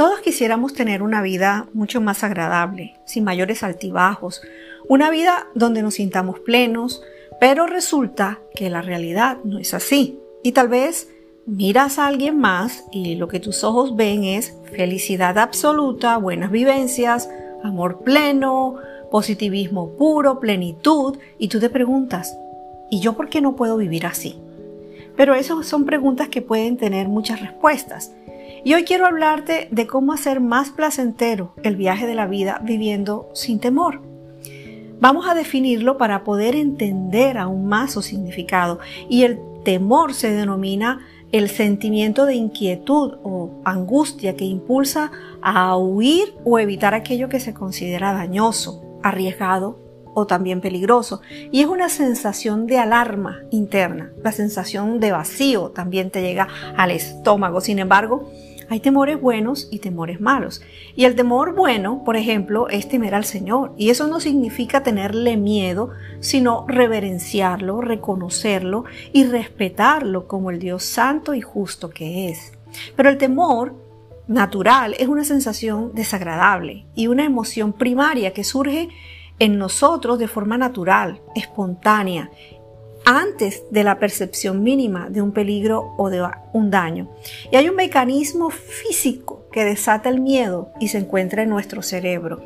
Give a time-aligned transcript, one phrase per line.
[0.00, 4.40] Todos quisiéramos tener una vida mucho más agradable, sin mayores altibajos,
[4.88, 7.02] una vida donde nos sintamos plenos,
[7.38, 10.18] pero resulta que la realidad no es así.
[10.42, 11.10] Y tal vez
[11.44, 17.28] miras a alguien más y lo que tus ojos ven es felicidad absoluta, buenas vivencias,
[17.62, 18.76] amor pleno,
[19.10, 22.34] positivismo puro, plenitud, y tú te preguntas,
[22.90, 24.40] ¿y yo por qué no puedo vivir así?
[25.14, 28.14] Pero esas son preguntas que pueden tener muchas respuestas.
[28.62, 33.30] Y hoy quiero hablarte de cómo hacer más placentero el viaje de la vida viviendo
[33.32, 34.02] sin temor.
[35.00, 38.80] Vamos a definirlo para poder entender aún más su significado.
[39.08, 41.00] Y el temor se denomina
[41.32, 47.54] el sentimiento de inquietud o angustia que impulsa a huir o evitar aquello que se
[47.54, 49.78] considera dañoso, arriesgado
[50.12, 51.22] o también peligroso.
[51.50, 56.90] Y es una sensación de alarma interna, la sensación de vacío también te llega al
[56.90, 57.60] estómago.
[57.60, 58.28] Sin embargo,
[58.70, 60.62] hay temores buenos y temores malos.
[60.94, 63.74] Y el temor bueno, por ejemplo, es temer al Señor.
[63.76, 65.90] Y eso no significa tenerle miedo,
[66.20, 72.52] sino reverenciarlo, reconocerlo y respetarlo como el Dios santo y justo que es.
[72.94, 73.74] Pero el temor
[74.28, 78.88] natural es una sensación desagradable y una emoción primaria que surge
[79.40, 82.30] en nosotros de forma natural, espontánea
[83.04, 87.08] antes de la percepción mínima de un peligro o de un daño.
[87.50, 92.42] Y hay un mecanismo físico que desata el miedo y se encuentra en nuestro cerebro.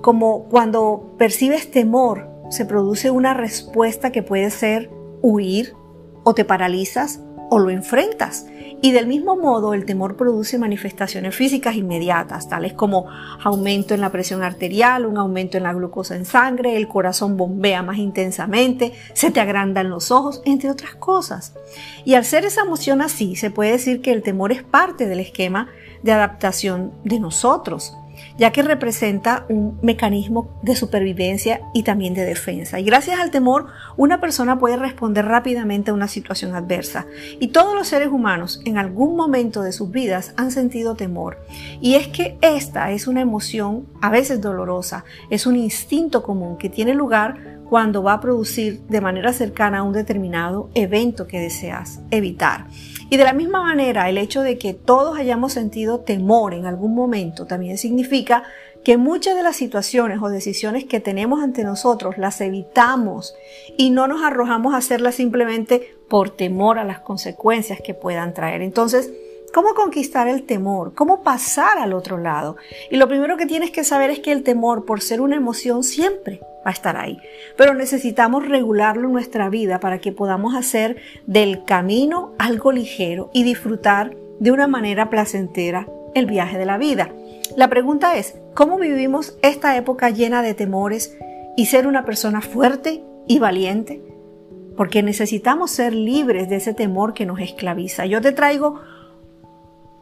[0.00, 4.90] Como cuando percibes temor, se produce una respuesta que puede ser
[5.22, 5.74] huir
[6.22, 8.46] o te paralizas o lo enfrentas.
[8.82, 13.06] Y del mismo modo, el temor produce manifestaciones físicas inmediatas, tales como
[13.42, 17.82] aumento en la presión arterial, un aumento en la glucosa en sangre, el corazón bombea
[17.82, 21.54] más intensamente, se te agrandan los ojos, entre otras cosas.
[22.04, 25.20] Y al ser esa emoción así, se puede decir que el temor es parte del
[25.20, 25.68] esquema
[26.02, 27.96] de adaptación de nosotros
[28.38, 32.78] ya que representa un mecanismo de supervivencia y también de defensa.
[32.80, 33.66] Y gracias al temor,
[33.96, 37.06] una persona puede responder rápidamente a una situación adversa.
[37.40, 41.38] Y todos los seres humanos en algún momento de sus vidas han sentido temor.
[41.80, 46.68] Y es que esta es una emoción a veces dolorosa, es un instinto común que
[46.68, 52.00] tiene lugar cuando va a producir de manera cercana a un determinado evento que deseas
[52.10, 52.66] evitar.
[53.10, 56.94] Y de la misma manera, el hecho de que todos hayamos sentido temor en algún
[56.94, 58.44] momento también significa
[58.84, 63.34] que muchas de las situaciones o decisiones que tenemos ante nosotros las evitamos
[63.76, 68.62] y no nos arrojamos a hacerlas simplemente por temor a las consecuencias que puedan traer.
[68.62, 69.12] Entonces,
[69.54, 70.92] ¿Cómo conquistar el temor?
[70.92, 72.56] ¿Cómo pasar al otro lado?
[72.90, 75.82] Y lo primero que tienes que saber es que el temor, por ser una emoción,
[75.82, 77.18] siempre va a estar ahí.
[77.56, 80.96] Pero necesitamos regularlo en nuestra vida para que podamos hacer
[81.26, 87.10] del camino algo ligero y disfrutar de una manera placentera el viaje de la vida.
[87.56, 91.16] La pregunta es, ¿cómo vivimos esta época llena de temores
[91.56, 94.02] y ser una persona fuerte y valiente?
[94.76, 98.06] Porque necesitamos ser libres de ese temor que nos esclaviza.
[98.06, 98.80] Yo te traigo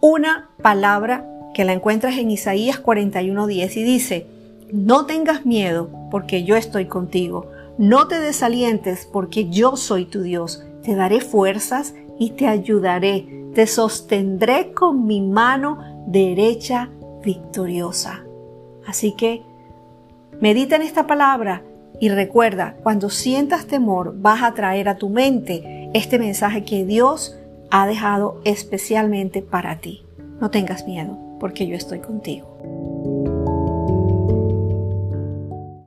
[0.00, 4.26] una palabra que la encuentras en Isaías 41:10 y dice,
[4.72, 7.46] no tengas miedo porque yo estoy contigo,
[7.78, 13.66] no te desalientes porque yo soy tu Dios, te daré fuerzas y te ayudaré, te
[13.66, 16.90] sostendré con mi mano derecha
[17.22, 18.24] victoriosa.
[18.86, 19.42] Así que
[20.40, 21.62] medita en esta palabra
[22.00, 27.38] y recuerda, cuando sientas temor vas a traer a tu mente este mensaje que Dios
[27.70, 30.04] ha dejado especialmente para ti.
[30.40, 32.77] No tengas miedo, porque yo estoy contigo.